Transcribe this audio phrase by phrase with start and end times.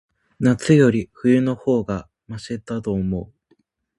[0.39, 3.31] 夏より、冬の方がましだと思う。